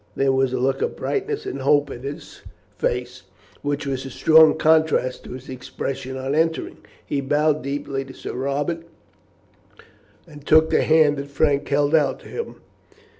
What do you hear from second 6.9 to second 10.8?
He bowed deeply to Sir Robert, and took